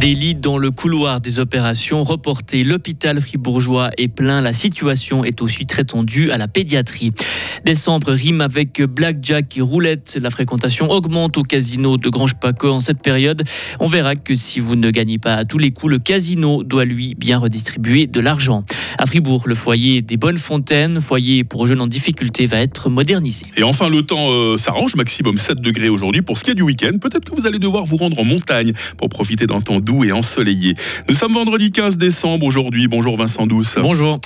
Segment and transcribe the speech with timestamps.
[0.00, 2.62] Des dans le couloir des opérations reportées.
[2.62, 4.40] L'hôpital fribourgeois est plein.
[4.40, 7.10] La situation est aussi très tendue à la pédiatrie.
[7.64, 10.18] Décembre rime avec blackjack et roulette.
[10.22, 13.42] La fréquentation augmente au casino de Grange-Paco en cette période.
[13.80, 16.84] On verra que si vous ne gagnez pas à tous les coups, le casino doit
[16.84, 18.64] lui bien redistribuer de l'argent.
[19.00, 23.46] À Fribourg, le foyer des Bonnes Fontaines, foyer pour jeunes en difficulté, va être modernisé.
[23.56, 26.62] Et enfin, le temps euh, s'arrange, maximum 7 degrés aujourd'hui pour ce qui est du
[26.62, 26.98] week-end.
[27.00, 30.10] Peut-être que vous allez devoir vous rendre en montagne pour profiter d'un temps doux et
[30.10, 30.74] ensoleillé.
[31.08, 32.88] Nous sommes vendredi 15 décembre aujourd'hui.
[32.88, 33.76] Bonjour Vincent Douce.
[33.80, 34.20] Bonjour.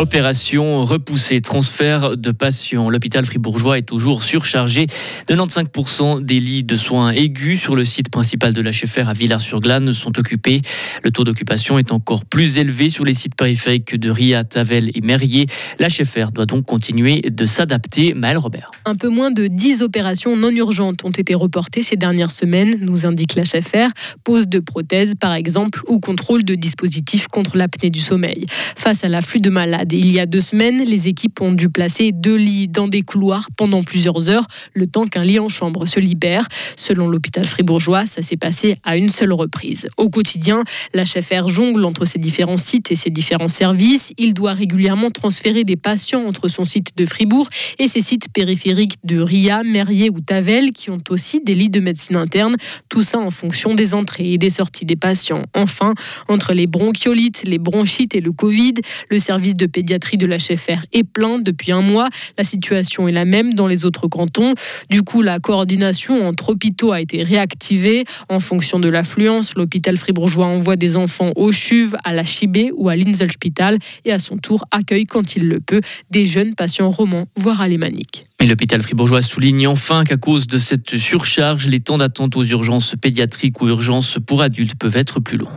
[0.00, 2.88] Opération repoussée, transfert de patients.
[2.88, 4.86] L'hôpital fribourgeois est toujours surchargé.
[5.28, 10.18] 95% des lits de soins aigus sur le site principal de l'HFR à Villars-sur-Glane sont
[10.18, 10.62] occupés.
[11.02, 15.02] Le taux d'occupation est encore plus élevé sur les sites périphériques de Ria, Tavel et
[15.02, 15.44] Merrier.
[15.78, 18.14] L'HFR doit donc continuer de s'adapter.
[18.14, 18.70] Maël Robert.
[18.86, 23.04] Un peu moins de 10 opérations non urgentes ont été reportées ces dernières semaines, nous
[23.04, 23.90] indique l'HFR.
[24.24, 28.46] Pose de prothèses, par exemple, ou contrôle de dispositifs contre l'apnée du sommeil.
[28.76, 32.12] Face à l'afflux de malades, il y a deux semaines, les équipes ont dû placer
[32.12, 36.00] deux lits dans des couloirs pendant plusieurs heures, le temps qu'un lit en chambre se
[36.00, 36.46] libère.
[36.76, 39.88] Selon l'hôpital fribourgeois, ça s'est passé à une seule reprise.
[39.96, 40.64] Au quotidien,
[41.04, 44.12] chef jongle entre ses différents sites et ses différents services.
[44.18, 48.96] Il doit régulièrement transférer des patients entre son site de Fribourg et ses sites périphériques
[49.04, 52.56] de Ria, Merrier ou Tavel, qui ont aussi des lits de médecine interne.
[52.88, 55.44] Tout ça en fonction des entrées et des sorties des patients.
[55.54, 55.94] Enfin,
[56.28, 58.74] entre les bronchiolites, les bronchites et le Covid,
[59.08, 62.10] le service de pédiatrie de l'HFR est plein depuis un mois.
[62.36, 64.52] La situation est la même dans les autres cantons.
[64.90, 68.04] Du coup, la coordination entre hôpitaux a été réactivée.
[68.28, 72.90] En fonction de l'affluence, l'hôpital fribourgeois envoie des enfants au CHUV, à la Chibé ou
[72.90, 77.26] à l'Inselspital et à son tour accueille quand il le peut des jeunes patients romans,
[77.36, 78.26] voire alémaniques.
[78.38, 82.96] Mais l'hôpital fribourgeois souligne enfin qu'à cause de cette surcharge, les temps d'attente aux urgences
[83.00, 85.48] pédiatriques ou urgences pour adultes peuvent être plus longs.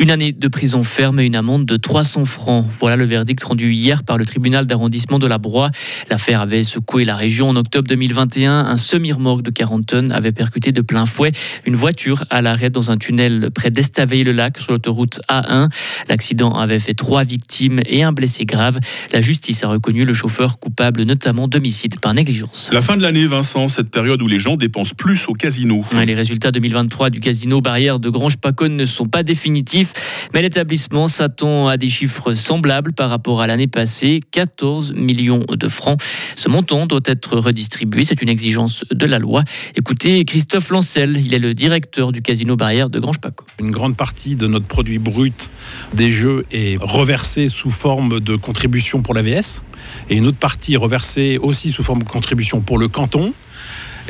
[0.00, 2.64] Une année de prison ferme et une amende de 300 francs.
[2.78, 5.72] Voilà le verdict rendu hier par le tribunal d'arrondissement de la Broye.
[6.08, 8.66] L'affaire avait secoué la région en octobre 2021.
[8.66, 11.32] Un semi-remorque de 40 tonnes avait percuté de plein fouet
[11.66, 15.68] une voiture à l'arrêt dans un tunnel près d'Estaveil-le-Lac sur l'autoroute A1.
[16.08, 18.78] L'accident avait fait trois victimes et un blessé grave.
[19.12, 22.70] La justice a reconnu le chauffeur coupable notamment d'homicide par négligence.
[22.72, 25.84] La fin de l'année, Vincent, cette période où les gens dépensent plus au casino.
[26.06, 29.87] Les résultats 2023 du casino Barrière de Grange-Pacône ne sont pas définitifs
[30.34, 35.68] mais l'établissement s'attend à des chiffres semblables par rapport à l'année passée, 14 millions de
[35.68, 36.00] francs.
[36.36, 39.42] Ce montant doit être redistribué, c'est une exigence de la loi.
[39.76, 43.44] Écoutez Christophe Lancel, il est le directeur du Casino Barrière de Grange-Paco.
[43.60, 45.50] Une grande partie de notre produit brut
[45.94, 49.62] des jeux est reversée sous forme de contribution pour l'AVS
[50.10, 53.32] et une autre partie est reversée aussi sous forme de contribution pour le canton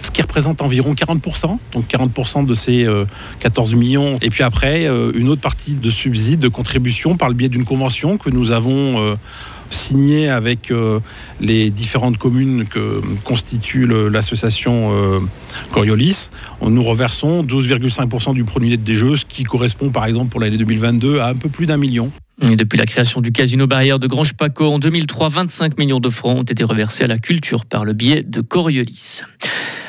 [0.02, 2.86] ce qui représente environ 40%, donc 40% de ces
[3.40, 4.18] 14 euh, millions.
[4.20, 7.64] Et puis après, euh, une autre partie de subsides, de contributions par le biais d'une
[7.64, 9.16] convention que nous avons euh,
[9.70, 10.72] signée avec
[11.42, 15.20] les différentes communes que constitue l'association
[15.70, 16.30] Coriolis.
[16.62, 20.56] Nous reversons 12,5% du produit net des jeux, ce qui correspond par exemple pour l'année
[20.56, 22.10] 2022 à un peu plus d'un million.
[22.40, 26.44] depuis la création du casino barrière de Grange-Paco en 2003, 25 millions de francs ont
[26.44, 29.20] été reversés à la culture par le biais de Coriolis.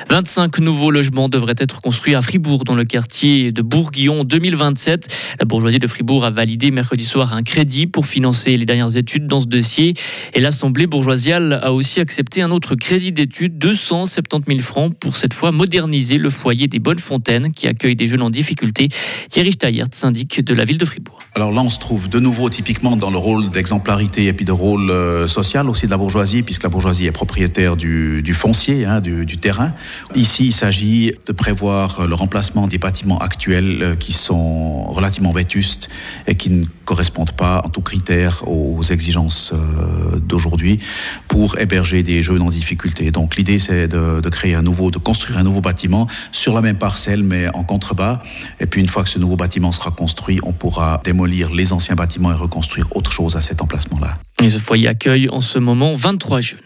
[0.09, 5.35] 25 nouveaux logements devraient être construits à Fribourg, dans le quartier de Bourguillon, en 2027.
[5.37, 9.27] La bourgeoisie de Fribourg a validé mercredi soir un crédit pour financer les dernières études
[9.27, 9.93] dans ce dossier.
[10.33, 15.35] Et l'Assemblée bourgeoisiale a aussi accepté un autre crédit d'études, 270 000 francs, pour cette
[15.35, 18.89] fois moderniser le foyer des Bonnes Fontaines, qui accueille des jeunes en difficulté.
[19.29, 21.19] Thierry Steyert, syndic de la ville de Fribourg.
[21.35, 24.51] Alors là, on se trouve de nouveau typiquement dans le rôle d'exemplarité et puis de
[24.51, 29.01] rôle euh, social aussi de la bourgeoisie, puisque la bourgeoisie est propriétaire du, foncier, hein,
[29.01, 29.73] du terrain.
[30.15, 35.89] Ici, il s'agit de prévoir le remplacement des bâtiments actuels euh, qui sont relativement vétustes
[36.27, 40.79] et qui ne correspondent pas en tout critère aux exigences euh, d'aujourd'hui
[41.27, 43.11] pour héberger des jeunes en difficulté.
[43.11, 46.77] Donc l'idée, c'est de, créer un nouveau, de construire un nouveau bâtiment sur la même
[46.77, 48.21] parcelle, mais en contrebas.
[48.59, 51.95] Et puis une fois que ce nouveau bâtiment sera construit, on pourra démolir les anciens
[51.95, 54.15] bâtiments et reconstruire autre chose à cet emplacement-là.
[54.41, 56.59] Et ce foyer accueille en ce moment 23 jeunes.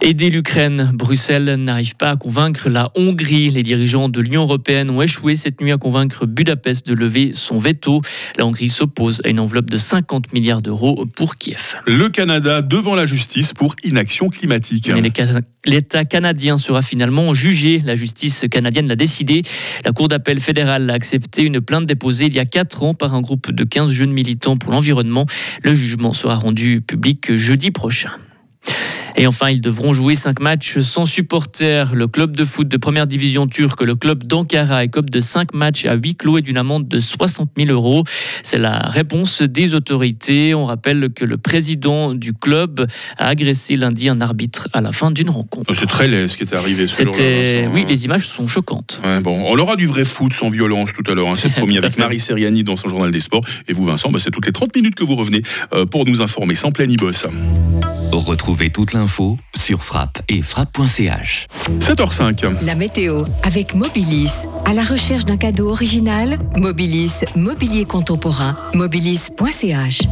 [0.00, 3.48] Aider l'Ukraine, Bruxelles n'arrive pas à convaincre la Hongrie.
[3.48, 7.56] Les dirigeants de l'Union européenne ont échoué cette nuit à convaincre Budapest de lever son
[7.56, 8.02] veto.
[8.36, 11.76] La Hongrie s'oppose à une enveloppe de 50 milliards d'euros pour Kiev.
[11.86, 14.90] Le Canada devant la justice pour inaction climatique.
[15.64, 17.80] L'État canadien sera finalement jugé.
[17.84, 19.42] La justice canadienne l'a décidé.
[19.84, 23.14] La Cour d'appel fédérale a accepté une plainte déposée il y a 4 ans par
[23.14, 25.26] un groupe de 15 jeunes militants pour l'environnement.
[25.62, 28.10] Le jugement sera rendu public jeudi prochain.
[29.18, 31.94] Et enfin, ils devront jouer cinq matchs sans supporters.
[31.94, 35.86] Le club de foot de première division turque, le club d'Ankara, écope de cinq matchs
[35.86, 38.04] à huis clos et d'une amende de 60 000 euros.
[38.42, 40.54] C'est la réponse des autorités.
[40.54, 42.86] On rappelle que le président du club
[43.16, 45.72] a agressé lundi un arbitre à la fin d'une rencontre.
[45.74, 47.70] C'est très laid ce qui est arrivé ce jour-là.
[47.72, 49.00] Oui, les images sont choquantes.
[49.22, 51.28] bon, on aura du vrai foot sans violence tout à l'heure.
[51.28, 51.34] Hein.
[51.36, 53.44] C'est promis avec Marie Seriani dans son journal des sports.
[53.68, 55.42] Et vous, Vincent, bah, c'est toutes les 30 minutes que vous revenez
[55.72, 57.26] euh, pour nous informer sans plein boss.
[58.12, 61.46] Retrouvez toute l'info sur frappe et frappe.ch.
[61.80, 62.64] 7h05.
[62.64, 64.46] La météo avec Mobilis.
[64.64, 70.02] À la recherche d'un cadeau original, Mobilis, mobilier contemporain, mobilis.ch.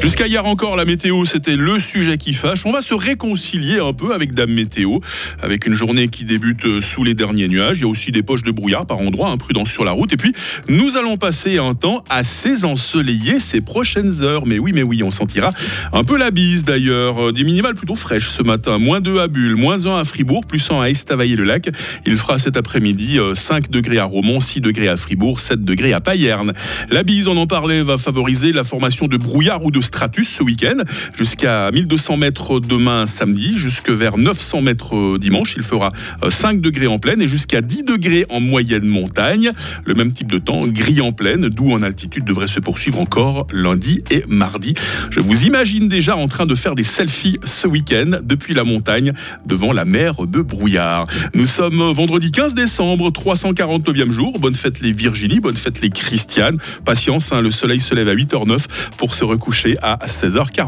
[0.00, 2.64] Jusqu'à hier encore, la météo, c'était le sujet qui fâche.
[2.64, 5.00] On va se réconcilier un peu avec Dame Météo,
[5.42, 7.78] avec une journée qui débute sous les derniers nuages.
[7.78, 10.12] Il y a aussi des poches de brouillard par endroits, imprudence sur la route.
[10.12, 10.32] Et puis,
[10.68, 14.46] nous allons passer un temps assez ensoleillé ces prochaines heures.
[14.46, 15.50] Mais oui, mais oui, on sentira
[15.92, 17.28] un peu la bise d'ailleurs.
[17.28, 18.78] Euh, des minimales plutôt fraîches ce matin.
[18.78, 21.70] Moins 2 à Bulle, moins 1 à Fribourg, plus 1 à Estavayer-le-Lac.
[22.06, 25.92] Il fera cet après-midi 5 euh, degrés à Romont, 6 degrés à Fribourg, 7 degrés
[25.92, 26.52] à Payerne.
[26.90, 30.42] La bise, on en parlait, va favoriser la formation de brouillard ou de stratus ce
[30.42, 30.82] week-end,
[31.16, 35.54] jusqu'à 1200 mètres demain samedi, jusque vers 900 mètres euh, dimanche.
[35.56, 35.90] Il fera
[36.28, 39.50] 5 euh, degrés en pleine et jusqu'à 10 degrés en moyenne montagne.
[39.84, 43.46] Le même type de temps, gris en pleine, d'où en altitude devrait se poursuivre encore
[43.52, 44.74] lundi et mardi.
[45.10, 49.12] Je vous imagine déjà en train de faire des selfies ce week-end depuis la montagne
[49.46, 51.06] devant la mer de brouillard.
[51.34, 54.38] Nous sommes vendredi 15 décembre, 349e jour.
[54.38, 56.58] Bonne fête les Virginie, bonne fête les Christiane.
[56.84, 58.64] Patience, hein, le soleil se lève à 8h09
[58.96, 60.66] pour se recoucher à 16h40.